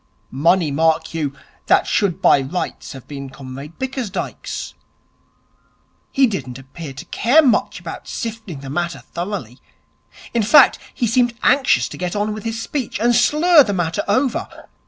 [0.31, 1.31] Money, mark you,
[1.67, 4.73] that should by rights have been Comrade Bickersdyke's.
[6.11, 9.59] He didn't appear to care much about sifting the matter thoroughly.
[10.33, 14.03] In fact, he seemed anxious to get on with his speech, and slur the matter
[14.07, 14.67] over.